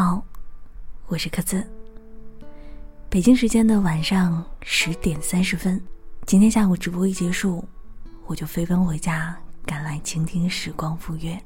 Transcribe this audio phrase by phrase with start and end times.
[0.00, 0.22] 好，
[1.08, 1.68] 我是柯子。
[3.10, 5.82] 北京时间的晚上十点三十分，
[6.24, 7.66] 今天下午直播一结束，
[8.24, 9.36] 我就飞奔回家，
[9.66, 11.36] 赶来倾听时光赴约。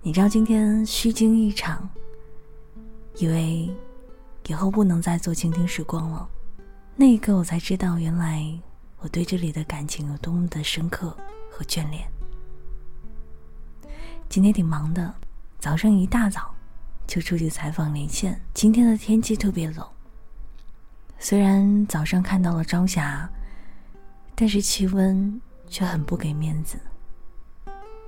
[0.00, 1.86] 你知道今天虚惊一场，
[3.16, 3.70] 以为
[4.46, 6.26] 以后不能再做倾听时光了。
[6.96, 8.50] 那一刻，我才知道，原来
[9.00, 11.14] 我对这里的感情有多么的深刻
[11.50, 12.10] 和眷恋。
[14.30, 15.14] 今天挺忙的。
[15.58, 16.51] 早上一大早
[17.12, 18.40] 就出去采访连线。
[18.54, 19.86] 今天的天气特别冷，
[21.18, 23.28] 虽然早上看到了朝霞，
[24.34, 25.38] 但是气温
[25.68, 26.80] 却很不给面子，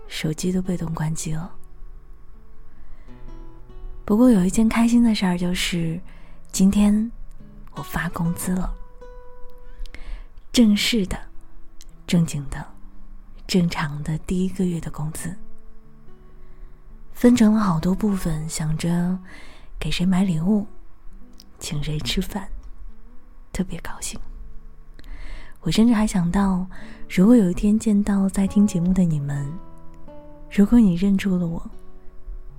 [0.08, 1.54] 手机都被冻关机了。
[4.06, 6.00] 不过有一件开心的事儿，就是
[6.50, 7.12] 今天
[7.72, 8.74] 我发工资了，
[10.50, 11.20] 正式的、
[12.06, 12.66] 正经的、
[13.46, 15.36] 正常的第一个月的工资。
[17.15, 19.17] 分成了好多部分，想着
[19.79, 20.67] 给谁买礼物，
[21.59, 22.47] 请谁吃饭，
[23.53, 24.19] 特别高兴。
[25.61, 26.67] 我甚至还想到，
[27.09, 29.51] 如果有一天见到在听节目的你们，
[30.51, 31.70] 如果你认出了我，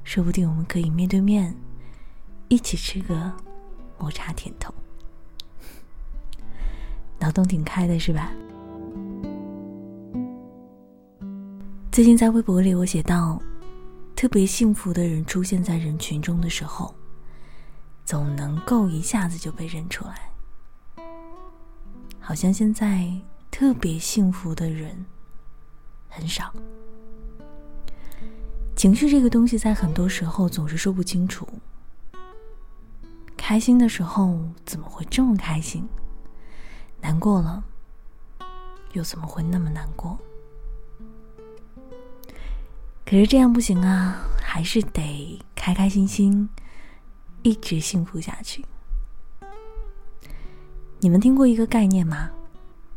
[0.03, 1.53] 说不定我们可以面对面
[2.47, 3.31] 一起吃个
[3.99, 4.73] 抹茶甜筒。
[7.19, 8.31] 脑洞挺开的是吧？
[11.91, 13.39] 最近在微博里我写到。
[14.15, 16.95] 特别幸福的人出现在人群中的时候，
[18.05, 20.31] 总能够一下子就被认出来。
[22.19, 23.11] 好像现在
[23.51, 25.05] 特别幸福的人
[26.09, 26.51] 很少。
[28.75, 31.47] 情绪这个东西，在很多时候总是说不清楚。
[33.37, 35.87] 开心的时候怎么会这么开心？
[37.01, 37.63] 难过了，
[38.93, 40.17] 又怎么会那么难过？
[43.05, 46.49] 可是这样不行啊，还是得开开心心，
[47.43, 48.65] 一直幸福下去。
[50.99, 52.31] 你们听过一个概念吗？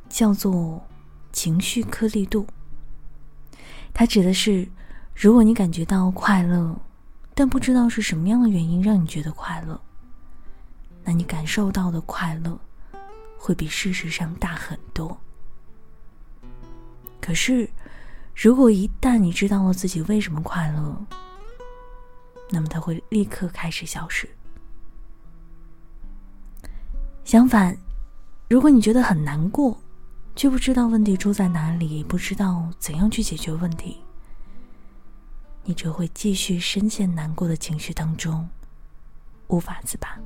[0.08, 0.82] 叫做
[1.30, 2.46] 情绪颗粒度。
[3.92, 4.66] 它指的是，
[5.14, 6.74] 如果你感觉到快乐，
[7.34, 9.78] 但不知道是什么样的原因让你觉得快乐，
[11.04, 12.58] 那你感受到的快乐
[13.36, 15.20] 会比事实上大很多。
[17.20, 17.68] 可是。
[18.40, 20.96] 如果一旦你知道了自己为什么快乐，
[22.50, 24.28] 那么它会立刻开始消失。
[27.24, 27.76] 相反，
[28.48, 29.76] 如果你觉得很难过，
[30.36, 33.96] 却不知道问题出在哪里，不知道怎样去解决问题，
[35.64, 38.48] 你只会继续深陷难过的情绪当中，
[39.48, 40.16] 无法自拔。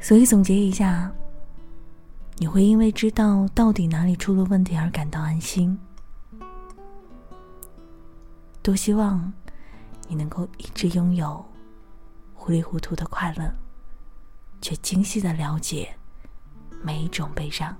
[0.00, 1.12] 所以总结一下。
[2.38, 5.76] 你会因为知道到底哪里出了问题而感到安心。
[8.62, 9.32] 多希望
[10.06, 11.42] 你能够一直拥有
[12.34, 13.50] 糊里糊涂的快乐，
[14.60, 15.88] 却精细的了解
[16.82, 17.74] 每一种悲伤。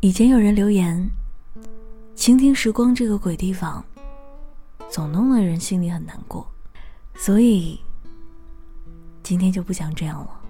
[0.00, 1.06] 以前有人留言
[2.16, 3.84] ：“倾听时光这个鬼地方。”
[4.94, 6.48] 总弄得人心里很难过，
[7.16, 7.80] 所以
[9.24, 10.40] 今天就不想这样了。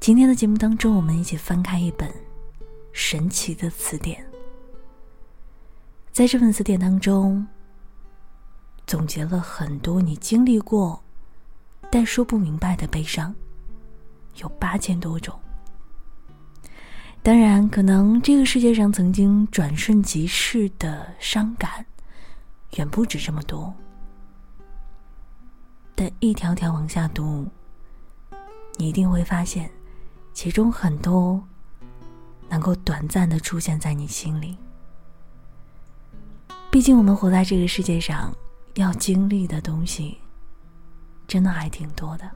[0.00, 2.12] 今天的节目当中，我们一起翻开一本
[2.92, 4.26] 神奇的词典，
[6.10, 7.46] 在这本词典当中，
[8.84, 11.00] 总结了很多你经历过
[11.88, 13.32] 但说不明白的悲伤，
[14.38, 15.38] 有八千多种。
[17.22, 21.86] 当然，可能这个世界上曾经转瞬即逝的伤感。
[22.76, 23.72] 远不止这么多，
[25.94, 27.46] 但一条条往下读，
[28.76, 29.70] 你一定会发现，
[30.32, 31.42] 其中很多
[32.48, 34.56] 能够短暂的出现在你心里。
[36.70, 38.34] 毕竟我们活在这个世界上，
[38.74, 40.18] 要经历的东西，
[41.28, 42.28] 真的还挺多的。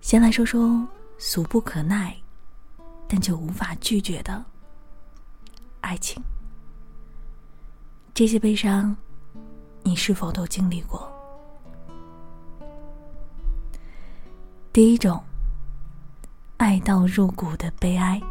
[0.00, 0.86] 先来说说
[1.18, 2.16] 俗不可耐，
[3.08, 4.44] 但就无法拒绝的
[5.80, 6.22] 爱情。
[8.14, 8.96] 这些悲伤，
[9.82, 11.12] 你是否都经历过？
[14.72, 15.20] 第一种，
[16.58, 18.22] 爱到入骨的悲哀。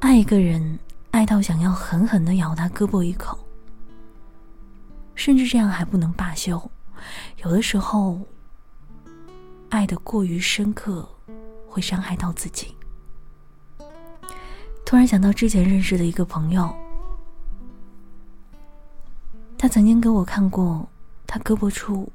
[0.00, 0.78] 爱一个人，
[1.12, 3.38] 爱到想要狠狠的咬他胳膊一口，
[5.14, 6.70] 甚至这样还不能罢休。
[7.38, 8.20] 有的时候，
[9.70, 11.08] 爱的过于深刻，
[11.66, 12.74] 会伤害到自己。
[14.84, 16.70] 突然想到之前认识的一个朋友。
[19.58, 20.88] 他曾经给我看过
[21.26, 22.10] 他胳膊处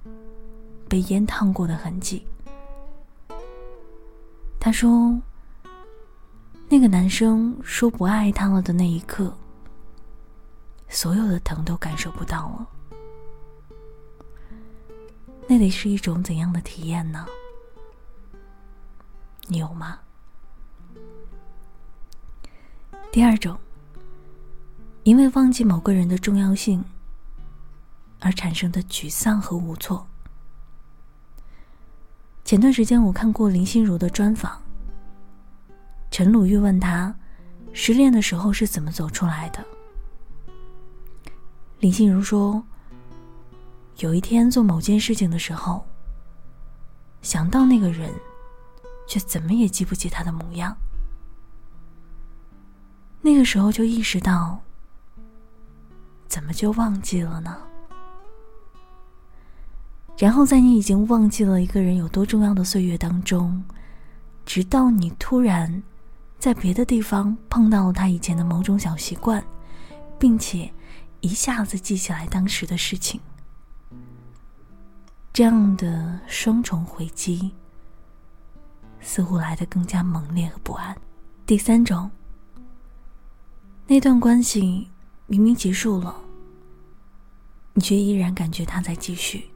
[0.87, 2.25] 被烟烫过的痕迹。
[4.59, 5.19] 他说
[6.69, 9.35] ：“那个男生说不爱他了的那一刻，
[10.87, 12.65] 所有的疼都感受不到了。
[15.45, 17.25] 那得是一种怎样的体验呢？
[19.47, 19.99] 你有吗？”
[23.11, 23.59] 第二种，
[25.03, 26.81] 因为忘记某个人的重要性
[28.23, 30.07] 而产生的沮丧和无措。
[32.45, 34.61] 前段时间我看过林心如的专访，
[36.09, 37.13] 陈鲁豫问他，
[37.73, 39.63] 失恋的时候是怎么走出来的。
[41.79, 42.63] 林心如说，
[43.97, 45.85] 有一天做某件事情的时候，
[47.21, 48.09] 想到那个人，
[49.05, 50.73] 却怎么也记不起他的模样。
[53.21, 54.61] 那个时候就意识到，
[56.27, 57.57] 怎么就忘记了呢？
[60.17, 63.63] 然后在你已经忘记了一个人有多重要的岁月当中，
[64.45, 65.83] 直到你突然
[66.39, 69.43] 在别的地方碰到了他以前的某种小习惯，
[70.19, 70.71] 并且
[71.19, 73.19] 一下子记起来当时的事情，
[75.33, 77.51] 这样的双重回击
[79.01, 80.95] 似乎来得更加猛烈和不安。
[81.45, 82.09] 第三种，
[83.87, 84.87] 那段关系
[85.25, 86.15] 明明结束了，
[87.73, 89.49] 你却依然感觉他在继续。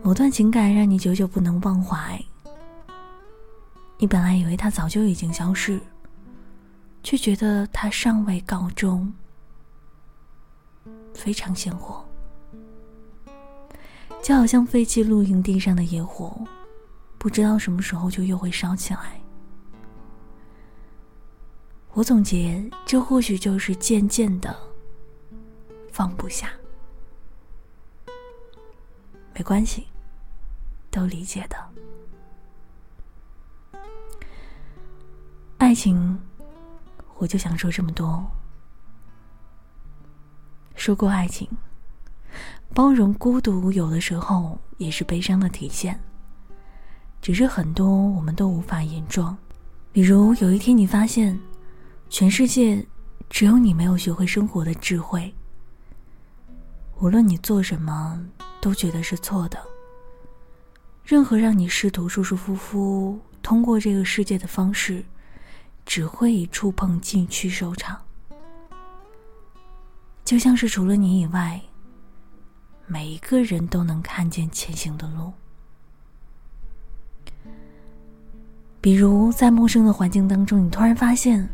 [0.00, 2.18] 某段情感让你久久不能忘怀，
[3.98, 5.78] 你本来以为他早就已经消失，
[7.02, 9.12] 却觉得他尚未告终，
[11.14, 12.04] 非常鲜活，
[14.22, 16.36] 就好像废弃露营地上的野火，
[17.18, 19.20] 不知道什么时候就又会烧起来。
[21.92, 24.56] 我总结，这或许就是渐渐的
[25.92, 26.50] 放不下。
[29.34, 29.86] 没关系，
[30.90, 31.56] 都理解的。
[35.58, 36.20] 爱情，
[37.16, 38.24] 我就想说这么多。
[40.74, 41.48] 说过爱情，
[42.74, 45.98] 包容孤独，有的时候也是悲伤的体现。
[47.20, 49.36] 只是很多我们都无法言状。
[49.92, 51.38] 比如有一天你发现，
[52.10, 52.84] 全世界
[53.30, 55.32] 只有你没有学会生活的智慧。
[57.02, 58.18] 无论你做什么。
[58.62, 59.58] 都觉得是错的。
[61.04, 65.04] 任何让你试图舒舒服服通过这个世界的方式，
[65.84, 68.00] 只会以触碰禁区收场。
[70.24, 71.60] 就像是除了你以外，
[72.86, 75.32] 每一个人都能看见前行的路。
[78.80, 81.48] 比如在陌生的环境当中，你突然发现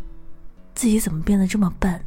[0.74, 1.98] 自己怎么变得这么笨。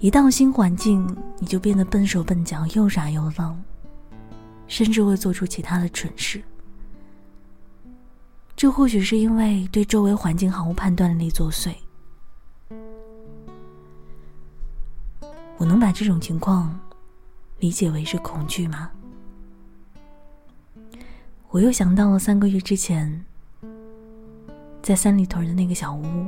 [0.00, 3.62] 一到新环境，你就变得笨手笨脚，又傻又愣，
[4.66, 6.42] 甚至会做出其他的蠢事。
[8.56, 11.74] 这或许是因为对周围环境毫无判断力作祟。
[15.58, 16.80] 我能把这种情况
[17.58, 18.90] 理解为是恐惧吗？
[21.50, 23.22] 我又想到了三个月之前，
[24.80, 26.26] 在三里屯的那个小屋，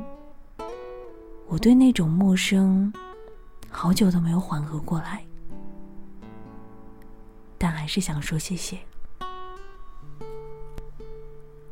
[1.49, 2.93] 我对那种陌生。
[3.73, 5.25] 好久都没有缓和过来，
[7.59, 8.79] 但还是想说谢谢。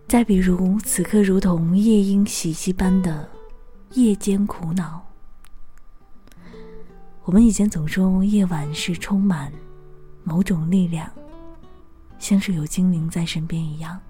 [0.08, 3.28] 再比如，此刻如同夜莺袭击般的
[3.92, 5.06] 夜间苦恼，
[7.22, 9.52] 我们以前总说夜晚是充满
[10.24, 11.08] 某种力量，
[12.18, 14.00] 像是有精灵在身边一样。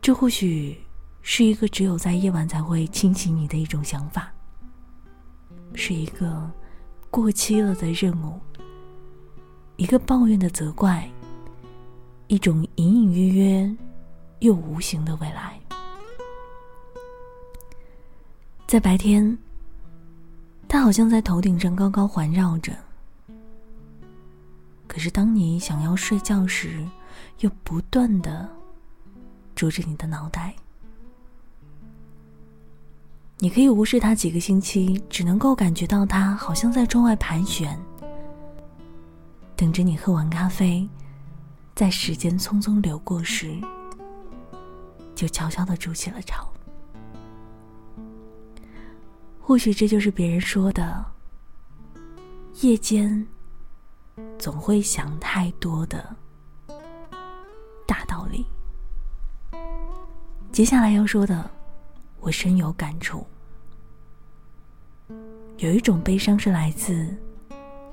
[0.00, 0.82] 这或许
[1.20, 4.32] 是一个只有在夜晚才会侵袭你的一种想法。
[5.74, 6.50] 是一个
[7.10, 8.40] 过期了的任务，
[9.76, 11.10] 一个抱怨的责怪，
[12.28, 13.76] 一种隐隐约约
[14.38, 15.60] 又无形的未来。
[18.66, 19.36] 在白天，
[20.68, 22.72] 它好像在头顶上高高环绕着；
[24.88, 26.84] 可是当你想要睡觉时，
[27.40, 28.48] 又不断的
[29.54, 30.54] 啄着你的脑袋。
[33.38, 37.78] 你可以无视它几个星期，只能够感觉到它好像在窗外盘旋，
[39.54, 40.88] 等着你喝完咖啡，
[41.74, 43.54] 在时间匆匆流过时，
[45.14, 46.48] 就悄悄的筑起了巢。
[49.40, 51.04] 或许这就是别人说的，
[52.62, 53.26] 夜间
[54.38, 56.16] 总会想太多的
[57.84, 58.46] 大道理。
[60.50, 61.50] 接下来要说的。
[62.24, 63.26] 我深有感触，
[65.58, 67.14] 有一种悲伤是来自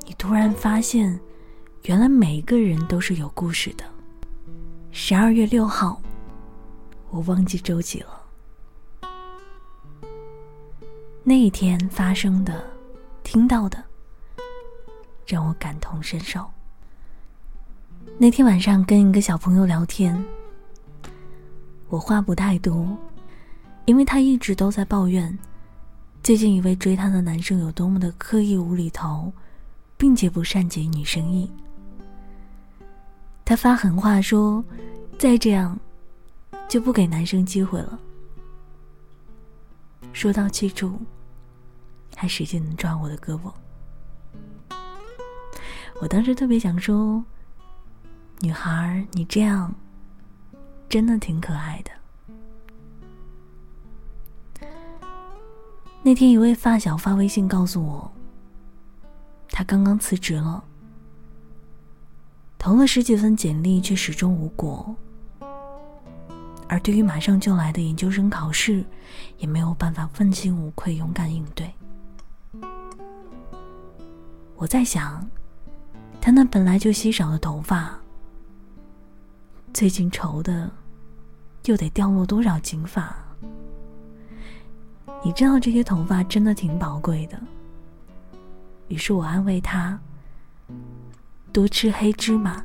[0.05, 1.19] 你突然发现，
[1.83, 3.83] 原来每一个人都是有故事的。
[4.89, 6.01] 十二月六号，
[7.09, 8.21] 我忘记周几了。
[11.25, 12.65] 那一天发生的、
[13.23, 13.83] 听到的，
[15.27, 16.50] 让我感同身受。
[18.17, 20.23] 那天晚上跟一个小朋友聊天，
[21.89, 22.97] 我话不太多，
[23.91, 25.38] 因为他一直都在抱怨，
[26.24, 29.33] 最近一位追他的男生有多么的刻意无厘头，
[29.98, 31.51] 并且不善解女生意。
[33.43, 34.63] 他发狠话说
[35.19, 35.77] ：“再这样，
[36.69, 38.00] 就不给男生机会了。”
[40.13, 40.98] 说到记住，
[42.15, 43.51] 还使劲抓我的胳膊。
[46.00, 47.21] 我当时特别想说
[48.39, 49.75] ：“女孩，你这样
[50.88, 51.91] 真的挺可爱的。”
[56.03, 58.12] 那天，一位发小发微信告诉我，
[59.50, 60.63] 他刚刚辞职了，
[62.58, 64.96] 投了十几份简历，却始终无果。
[66.67, 68.84] 而对于马上就来的研究生考试，
[69.38, 71.72] 也没有办法问心无愧、勇敢应对。
[74.55, 75.24] 我在想，
[76.20, 77.96] 他那本来就稀少的头发，
[79.72, 80.72] 最近愁的，
[81.65, 83.15] 又得掉落多少金发？
[85.24, 87.39] 你知道这些头发真的挺宝贵的。
[88.88, 90.00] 于是我安慰他：
[91.53, 92.63] 多吃黑芝麻，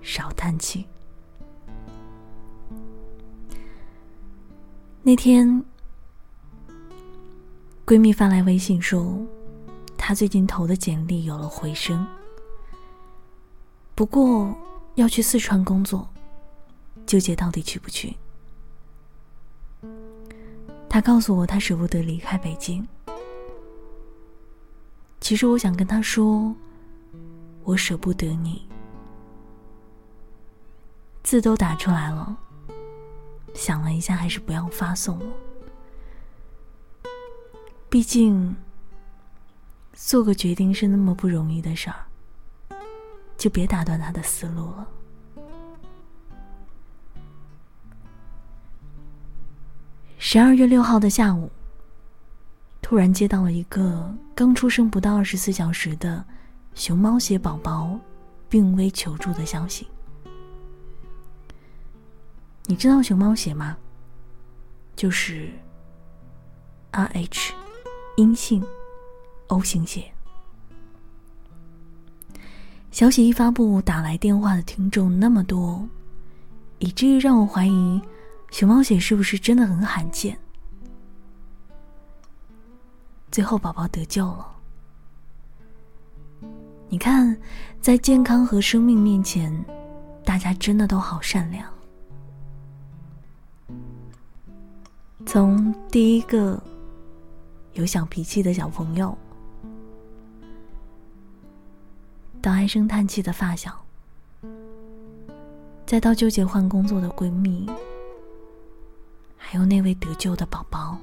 [0.00, 0.86] 少叹气。
[5.02, 5.64] 那天，
[7.86, 9.18] 闺蜜发来微信说，
[9.96, 12.06] 她最近投的简历有了回声，
[13.94, 14.54] 不过
[14.96, 16.08] 要去四川工作，
[17.06, 18.16] 纠结到底去不去。
[20.90, 22.86] 他告诉我，他舍不得离开北京。
[25.20, 26.54] 其实我想跟他说，
[27.64, 28.66] 我舍不得你，
[31.22, 32.36] 字都打出来了。
[33.54, 35.26] 想了一下，还是不要发送了。
[37.90, 38.56] 毕竟，
[39.92, 42.76] 做个决定是那么不容易的事儿，
[43.36, 44.88] 就别打断他的思路了。
[50.20, 51.48] 十二月六号的下午，
[52.82, 56.24] 突然接到了一个刚出生不到二十四小时的
[56.74, 57.96] 熊猫血宝宝
[58.48, 59.86] 病危求助的消息。
[62.66, 63.76] 你知道熊猫血吗？
[64.96, 65.48] 就是
[66.90, 67.52] Rh
[68.16, 68.62] 阴性
[69.46, 70.10] O 型血。
[72.90, 75.88] 消息一发布，打来电话的听众那么多，
[76.80, 78.02] 以至于让我怀疑
[78.50, 80.38] 熊猫血是不是真的很罕见。
[83.30, 84.54] 最后宝宝得救了。
[86.88, 87.36] 你看，
[87.80, 89.52] 在健康和生命面前，
[90.24, 91.70] 大家真的都好善良。
[95.26, 96.60] 从第一个
[97.74, 99.16] 有小脾气的小朋友，
[102.40, 103.78] 到唉声叹气的发小，
[105.84, 107.68] 再到纠结换工作的闺蜜，
[109.50, 110.98] 还有那位得救的宝宝，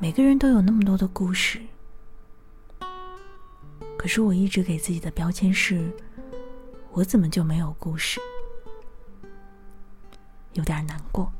[0.00, 1.60] 每个人都有那么多的故事。
[3.98, 5.92] 可是我一直给自己的标签是：
[6.92, 8.18] 我怎么就没有故事？
[10.54, 11.30] 有点难过。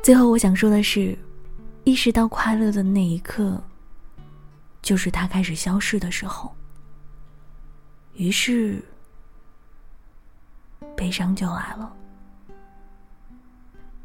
[0.00, 1.18] 最后，我想说的是，
[1.82, 3.60] 意识到快乐的那一刻，
[4.80, 6.54] 就是它开始消逝的时候。
[8.14, 8.80] 于是，
[10.96, 11.92] 悲伤就来了。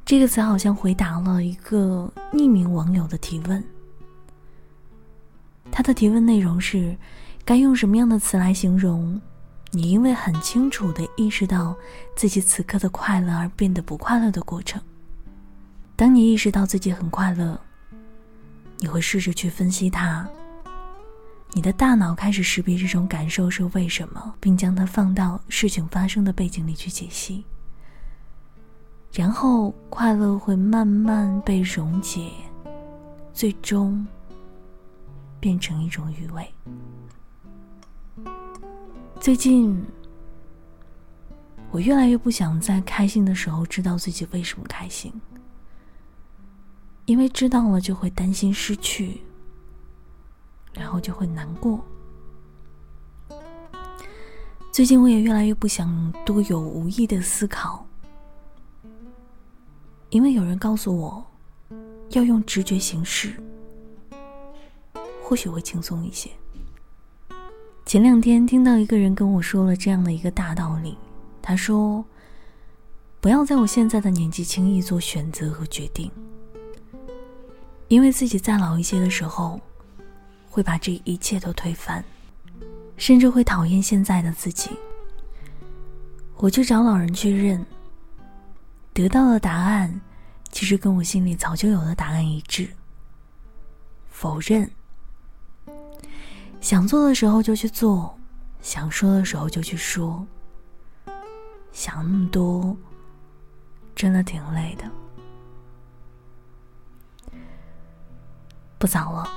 [0.05, 3.63] 这个词好像回答了一个匿名网友的提问。
[5.71, 6.95] 他的提问内容是：
[7.43, 9.19] 该用什么样的词来形容
[9.71, 11.75] 你因为很清楚的意识到
[12.15, 14.81] 自己此刻的快乐而变得不快乐的过程？
[15.95, 17.59] 当你意识到自己很快乐，
[18.77, 20.27] 你会试着去分析它。
[21.55, 27.45] 你的大脑开始识别这种感受是为什么，并将它放到事情发生的背景里去解析。
[29.13, 32.29] 然后，快乐会慢慢被溶解，
[33.33, 34.05] 最终
[35.39, 36.45] 变成一种余味。
[39.21, 39.81] 最近，
[41.71, 45.09] 我越来越不想在开心的时候知道自己为什么开心。
[47.05, 49.21] 因为知道了就会担心失去，
[50.75, 51.79] 然后就会难过。
[54.71, 57.87] 最近我也越来越不想多有无意的思考，
[60.09, 61.25] 因为有人告诉我，
[62.09, 63.33] 要用直觉行事，
[65.23, 66.29] 或许会轻松一些。
[67.85, 70.97] 前两天听到一个人跟我说了这样的一个大道理，
[71.41, 72.03] 他说
[73.21, 76.11] ：“不要在我现在的年纪轻易做选择和决定，
[77.87, 79.61] 因为自己再老一些的时候，
[80.55, 82.01] 会把这一切都推翻，
[82.95, 84.69] 甚至会讨厌现在的自己。”
[86.37, 87.65] 我去找老人确认，
[88.93, 89.99] 得到的答案
[90.49, 92.69] 其实跟我心里早就有的答案一致：
[94.09, 94.71] 否认。
[96.61, 98.17] 想做的时候就去做，
[98.61, 100.25] 想说的时候就去说。
[101.73, 102.77] 想那么多，
[103.93, 104.89] 真的挺累的。
[108.77, 109.29] 不早了，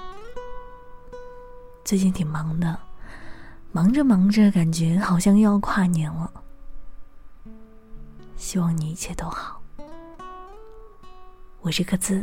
[1.89, 2.79] 最近挺忙的，
[3.73, 6.31] 忙着忙着，感觉好像又要跨年了。
[8.37, 9.63] 希望你一切都好。
[11.63, 12.23] 我是克孜，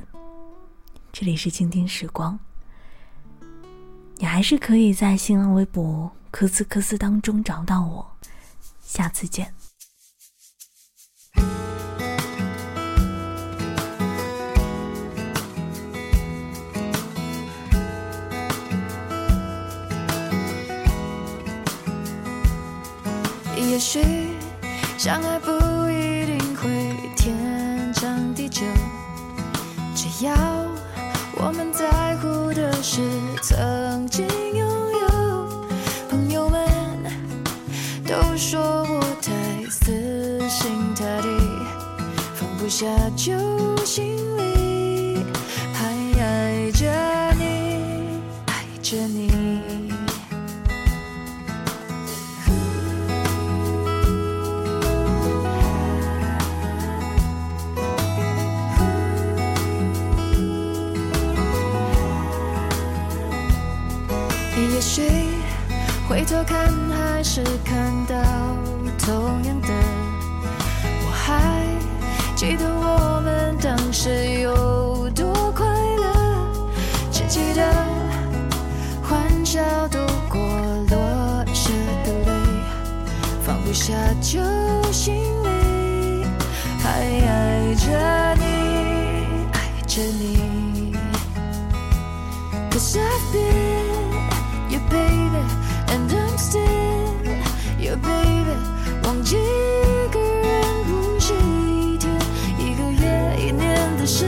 [1.12, 2.38] 这里是倾听时光。
[4.18, 8.08] 你还是可以在新浪微博“科斯科斯”当中找到我，
[8.84, 9.52] 下次见。
[23.76, 24.00] 也许
[24.98, 25.52] 相爱不
[25.90, 27.36] 一定会天
[27.94, 28.62] 长地久，
[29.94, 30.34] 只要
[31.34, 33.02] 我们在乎的是
[33.42, 34.66] 曾经拥
[35.02, 35.68] 有。
[36.10, 36.66] 朋友们
[38.08, 41.28] 都说我太死心塌地，
[42.34, 42.86] 放不下
[43.18, 43.34] 就
[89.95, 90.97] 你，爱着你。
[92.71, 94.21] Cause I've been
[94.71, 95.43] your baby
[95.89, 97.15] and I'm still
[97.79, 98.57] your baby。
[99.05, 102.11] 忘记一个人不是一天、
[102.59, 104.27] 一个月、一年的事。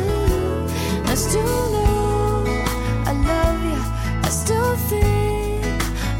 [1.06, 2.44] I still know
[3.04, 3.78] I love you,
[4.22, 5.62] I still think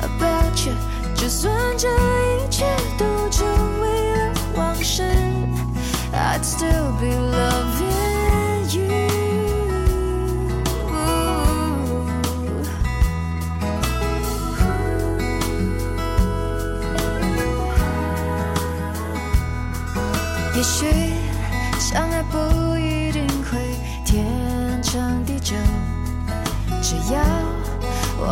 [0.00, 0.74] about you。
[1.16, 2.64] 就算这一切
[2.98, 3.46] 都成
[3.80, 5.02] 为了往事，
[6.12, 7.75] I'd still be loving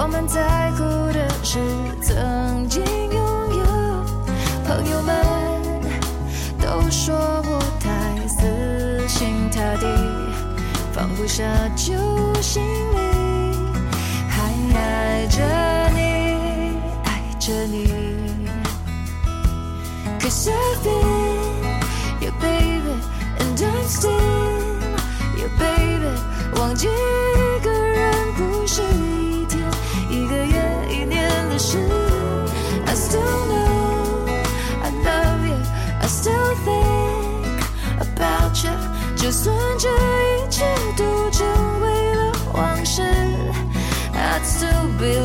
[0.05, 1.57] 我们在乎的是
[1.99, 3.65] 曾经拥有。
[4.63, 5.15] 朋友们
[6.61, 9.87] 都说我太死心塌地，
[10.93, 11.43] 放不下
[11.75, 11.95] 旧
[12.39, 13.57] 心里，
[14.29, 15.41] 还爱着
[15.95, 17.89] 你，爱着你。
[20.19, 22.93] Cause I've been your baby
[23.39, 24.11] and I'm still
[25.35, 26.13] your baby。
[26.59, 26.89] 忘记
[39.35, 40.63] 算这一切
[40.95, 41.45] 都成
[41.81, 43.01] 为了往事
[44.13, 45.19] ，I'd still be